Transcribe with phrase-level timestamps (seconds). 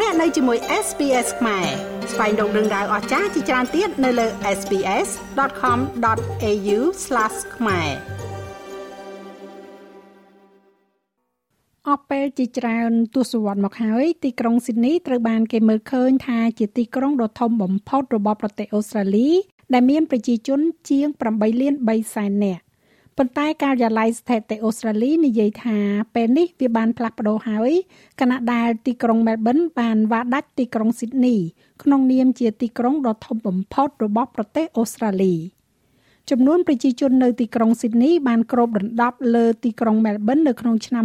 [0.00, 1.66] លោកអ្នកនៅជាមួយ SPS ខ្មែរ
[2.12, 4.26] ស្វែងរកដឹងដៅអស្ចារ្យជាច្រើនទៀតនៅលើ
[4.58, 6.78] SPS.com.au/
[7.56, 7.90] ខ្មែរ
[11.88, 19.30] អស់ពេលជាច្រើនទសវត្សរ៍មកហើយទីក្រុងស៊ីដនីត្រូវបានគេមើលឃើញថាជាទីក្រុងដ៏ធំបំផុតរបស់ប្រទេសអូស្ត្រាលី
[19.74, 22.63] ដែលមានប្រជាជនជាង8លាន3សែននាក់
[23.18, 25.78] ប៉ុន្តែការិយាល័យស្ថិតិអូស្ត្រាលីនិយាយថា
[26.14, 27.72] ពេលនេះវាបានផ្លាស់ប្ដូរហើយ
[28.20, 31.36] ខណៈដែលទីក្រុងមែលប៊នបានវាដាច់ទីក្រុងស៊ីដនី
[31.82, 35.34] ក្នុងនាមជាទីក្រុងដ៏ធំបំផុតរបស់ប្រទេសអូស្ត្រាលី
[36.30, 41.04] ចំនួនប្រជាជននៅទីក្រុងស៊ីដនីបានគ្របដណ្ដប់លើទីក្រុងមែលប៊ននៅក្នុងឆ្នាំ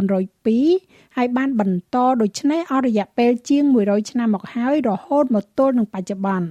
[0.00, 6.46] 1902ហើយបានបន្តដូច្នេះអស់រយៈពេលជាង100ឆ្នាំមកហើយរហូតមកទល់នឹងបច្ចុប្បន្ន។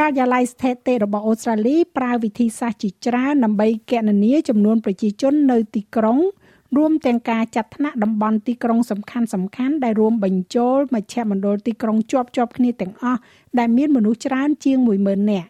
[0.00, 6.18] ការិយាល័យស្ថិតិរបស់អូស្ត្រាលីប្រើវិធីសាស្ត្រជាច្រើនដើម្បីគណនាចំនួនប្រជាជននៅទីក្រុង
[6.76, 13.20] រួមទាំងការចាត់ថ្នាក់តំបន់ទីក្រុងសំខាន់សំខាន់ដែលរួមបញ្ចូលមជ្ឈមណ្ឌលទីក្រុងជាប់ជាប់គ្នាទាំងអស់
[13.58, 15.48] ដែលមានមនុស្សច្រើនជាង10000នាក់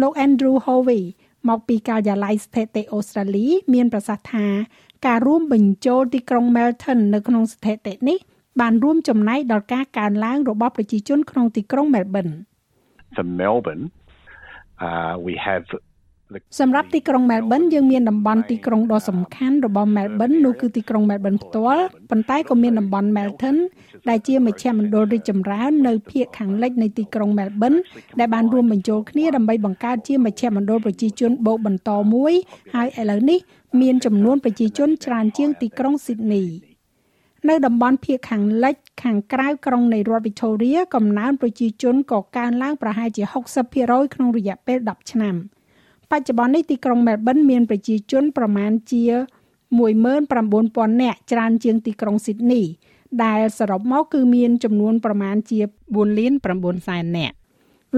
[0.00, 1.02] លោក Andrew Hovey
[1.48, 4.46] មកពីការិយាល័យស្ថិតិអូស្ត្រាលី មានប្រសាសន៍ថា
[5.06, 8.18] ការរួមបញ្ចូលទីក្រុង Melton នៅក្នុងស្ថិតិនេះ
[8.60, 12.34] បានរួមចំណែកដល់ការកើនឡើងរបស់ប្រជាជនក្នុងទីក្រុង Melbourne
[13.14, 13.84] for Melbourne
[14.86, 15.64] uh we have
[16.60, 23.56] សម្រាប់ទីក្រុងមែលប៊នយើងមានតំបន់ទីក្រុងដ៏សំខាន់របស់មែលប៊ននោះគឺទីក្រុងមែលប៊នផ្ទាល់ប៉ុន្តែក៏មានតំបន់ Melton
[24.08, 27.72] ដែលជាមជ្ឈមណ្ឌលរីកចម្រើននៅភាគខាងលិចនៃទីក្រុងមែលប៊ន
[28.18, 32.32] ដែលបានរួមបញ្ចូលគ្នាដើម្បីបង្កើតជាមជ្ឈមណ្ឌលប្រជាជនបូកបន្តមួយ
[32.74, 33.38] ហើយឥឡូវនេះ
[33.80, 36.46] មានចំនួនប្រជាជនច្រើនជាងទីក្រុង Sydney
[37.48, 43.24] នៅតំបន់ភាគខាងលិចខាងក្រៅក្រុងនៃរដ្ឋ Victoria កំណើនប្រជាជនក៏កើនឡើងប្រហែលជា
[43.68, 45.34] 60%ក្នុងរយៈពេល10ឆ្នាំ
[46.10, 49.04] បច្ចុប្បន្ននេះទីក្រុង Melbourne មានប្រជាជនប្រមាណជា
[49.80, 52.64] 19000នាក់ច្រើនជាងទីក្រុង Sydney
[53.24, 57.34] ដែលសរុបមកគឺមានចំនួនប្រមាណជា4លាន9សែននាក់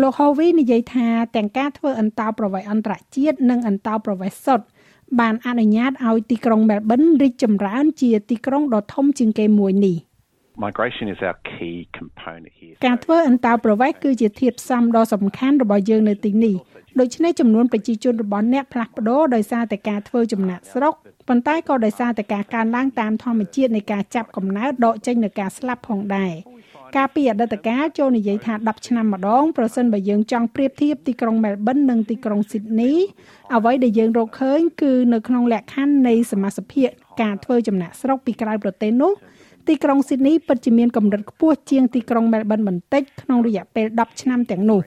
[0.00, 4.66] លោក Hovey និយាយថាទាំងការធ្វើអន្តោប្រវេសន៍អន្តរជាតិនិងអន្តោប្រវេសន៍សុទ្ធ
[5.20, 9.96] បានអនុញ្ញាតឲ្យទីក្រុងមែលប៊នរីកចម្រើនជាទីក្រុងដ៏ធំជាងគេមួយនេះ
[10.66, 12.76] Migration is our key component here.
[12.86, 16.54] ការធ្វើអន្តោប្រវេសន៍គឺជាធាតុផ្សំដ៏សំខាន់របស់យើងនៅទីនេះ
[17.00, 20.94] ដូច្នេះចំនួនប្រជាជនរបស់អ្នកផ្លាស់ប្ដូរដោយសារតែការធ្វើចំណាក់ស្រុក
[21.28, 26.32] ប៉ុន្តែក៏ដោយសារតែការកើនឡើងតាមធម្មជាតិនៃការចាប់កំណើតដកចេញនៃការស្លាប់ផងដែរ
[26.97, 32.92] កាលពីអតីតកាលចូលនិយាយថា10ឆ្នាំម្ដងប្រសិនបើយើងចង់ប្រៀបធៀបទីក្រុងមែលប៊ននិងទីក្រុងស៊ីដនី
[33.54, 36.91] អ្វីដែលយើងរកឃើញគឺនៅក្នុងលក្ខខណ្ឌនៃសមាជិក
[37.22, 39.12] ការធ្វើចំណាក់ស្រុកពីក្រៅប្រទេសនោះ
[39.69, 44.81] ទីក្រុងស៊ីដនីពិតជាមានកម្រិតខ្ពស់ជាងទីក្រុងមែលប៊នបន្តិចក្នុងរយៈពេល10ឆ្នាំទាំងនោះ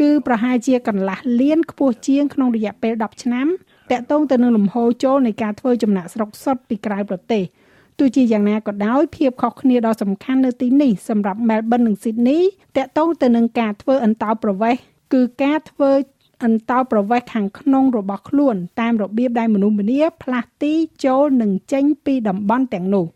[0.00, 3.46] គឺប្រហែលជាកន្លះលានខ្ពស់ជាងក្នុងរយៈពេល10ឆ្នាំ
[3.90, 7.44] តកតងទៅនឹងលំហូរចូលនៃការធ្វើចំណាក់ស្រុកសុទ្ធពីក្រៅប្រទេស។
[7.98, 12.40] ទោះជាយ៉ាងណាក៏ដោយភាពខុសគ្នាដ៏សំខាន់នៅទីនេះសម្រាប់ Melbourne និង Sydney
[12.76, 14.80] តកតងទៅនឹងការធ្វើអន្តោប្រវេសន៍
[15.12, 15.90] គឺការធ្វើ
[16.44, 20.74] អន្តោប្រវេសន៍ខាងក្នុងរបស់ខ្លួន តាមរបៀបដែលមនុស្សម្នាផ្លាស់ទី
[21.04, 23.06] ចូលនិងចេញពីតំបន់ទាំងនោះ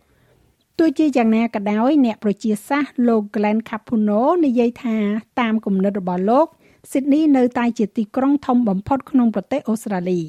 [0.78, 4.96] ទោះជាយ៉ាងណាក៏ដោយអ្នកប្រជាសាស្ត្រលោក Glenn Capuno និយាយថា
[5.40, 6.46] តាមគំនិតរបស់លោក
[6.90, 10.20] Sydney នៅតែជាទីក្រុងធំបំផុតក្នុងប្រទេសអូស្ត្រាលី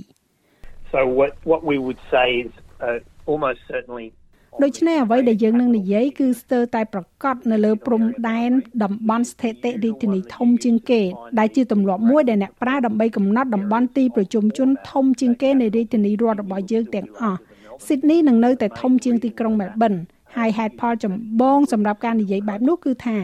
[0.94, 2.51] So what what we would say is
[2.85, 3.00] uh,
[3.31, 4.07] almost certainly
[4.59, 8.51] ដូច្នេះអ្វីដែលយើងនឹងនិយាយគឺស្ទើរតែប្រកាសនៅលើព្រំដែន
[8.84, 11.01] តំបន់ស្ថិតិរាជធានីធំជាងគេ
[11.39, 17.40] ដែលជាទម្លាប់មួយដែលអ្នកប្រើដើម្បីកំណត់តំបន់ទីប្រជុំជនធំជាងគេនៃរាជធានីរដ្ឋរបស់យើងទាំងអស់
[17.85, 20.00] Sydney នឹងនៅតែធំជាងទីក្រុង Melbourne
[20.38, 23.17] ហើយហេតុផលចម្បងសម្រាប់ការនិយាយបែបនោះគឺថា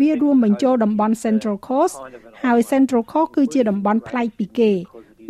[0.00, 1.96] វារួមបញ្ចូលតំបន់ Central Coast
[2.44, 4.72] ហើយ Central Coast គឺជាតំបន់ប្លែកពីគេ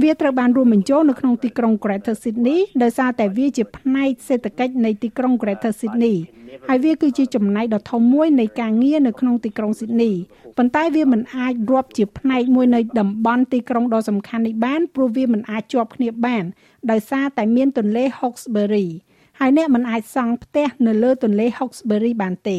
[0.03, 6.17] វាត្រូវបានរួមបញ្ចូលនៅក្នុងទីក្រុង Greater Sydney ដោយសារតែវាជាផ្នែកសេដ្ឋកិច្ចនៃទីក្រុង Greater Sydney
[6.69, 10.15] ហើយវាគឺជាចំណែកដ៏ធំមួយនៃការងារនៅក្នុងទីក្រុង Sydney
[10.56, 16.45] ប៉ុន្តែវាមិនអាចរាប់ជាផ្នែកមួយនៃតំបន់ទីក្រុងដ៏សំខាន់នេះបានព្រោះវាមិនអាចជាប់គ្នាបាន
[16.91, 18.88] ដោយសារតែមានទន្លេ Hawkesbury
[19.41, 22.59] ហើយអ្នកមិនអាចសង់ផ្ទះនៅលើទន្លេ Hawkesbury បានទេ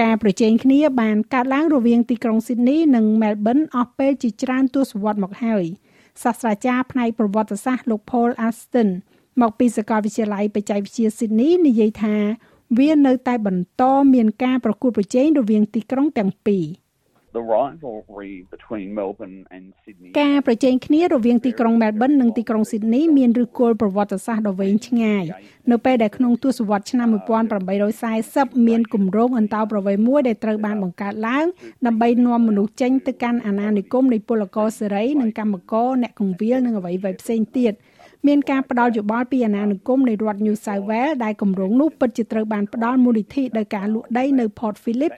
[0.00, 5.66] ការប្រជែងគ្នាបានកើតឡើងរវាងទីក្រុង Sydney និង Melbourne អស់ពេលជាច្រើនទសវត្សរ៍មកហើយ។
[6.22, 8.88] សាស្ត្រាចារ្យផ្នែកប្រវត្តិសាស្ត្រលោក Paul Aston
[9.40, 12.16] មកពីសាកលវិទ្យាល័យបច្ចេកវិទ្យា Sydney និយាយថា
[12.78, 13.82] វានៅតែបន្ត
[14.14, 16.64] មានការប្រកួតប្រជែងរវាងទីក្រុងទាំងពីរ
[17.36, 25.24] the rivalry between Melbourne and Sydney ការប្រជែងគ្នារវាងទីក្រុង Melbourne និងទីក្រុង Sydney មានឫសគល់ប្រវត្តិសាស្ត្រដ៏វែងឆ្ងាយ
[25.70, 27.08] នៅពេលដែលក្នុងទសវត្សរ៍ឆ្នាំ
[27.86, 31.46] 1840មានគម្រោងអន្តោប្រវេសន៍មួយដែលត្រូវបានបង្កើតឡើង
[31.86, 37.72] ដើម្បីនាំមនុស្សចេញទៅកាន់អាណានិគមនៃពលករសេរីនិងកម្មករអ្នកកងវិលនិងអ្វីៗផ្សេងទៀត
[38.26, 45.12] មានការផ្ដល់យោបល់ពីអាណានិគមនៃរដ្ឋ New South Wales ដែលគម្រោងនោះពិតជាត្រូវបានផ្ដល់មូលនិធិដោយការលក់ដីនៅ Port Phillip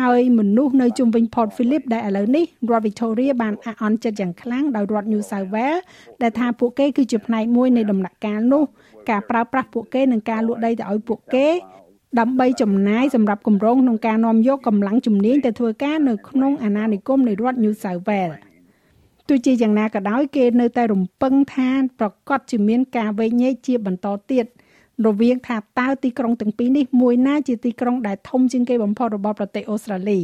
[0.00, 5.80] ហើយមនុស្សនៅជុំវិញ Port Phillip ដែលឥឡូវនេះរដ្ឋ Victoria បានអអន់ចិត្តយ៉ាងខ្លាំងដោយរដ្ឋ New South Wales
[6.22, 8.64] ដែលថាពួកគេគឺជាផ្នែកមួយនៃដំណាក់កាលនោះ
[9.10, 11.48] ការប្រើប្រាស់ពួកគេនឹងការលក់ដីទៅឲ្យពួកគេ
[12.20, 18.36] ដើម្បីចំណាយសម្រាប់គម្រោងក្នុងការនាំយកកម្លាំងជំនាញទៅធ្វើការនៅក្នុងអាណានិគមនៃរដ្ឋ New South Wales
[19.28, 24.46] ទោះជាយ៉ាងណាក៏ដោយគេនៅតែរំពឹងថាប្រកាសជាមានការវែកញែកជាបន្តទៀត
[25.06, 30.20] រវាងថាតើទីក្រុងទាំងពីរនេះមួយណាជាទីក្រុងដែលធំជាងគេបំផុតរបស់ប្រទេសអូស្ត្រាលី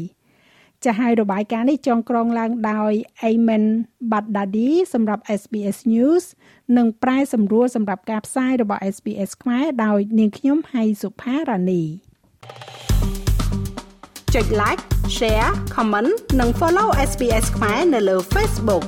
[0.84, 2.93] ចាស់ហើយរបាយការណ៍នេះចងក្រងឡើងដោយ
[3.28, 3.64] Ayman
[4.11, 6.25] Baddadi សម្រាប់ SBS News
[6.76, 11.82] និងប្រែសម្រួលសម្រាប់ការផ្សាយរបស់ SBS ខ្មែរដោយនាងខ្ញុំហៃសុផារ៉ានី
[14.34, 14.82] ចុច like
[15.16, 18.84] share comment និង follow SBS ខ្មែរនៅលើ Facebook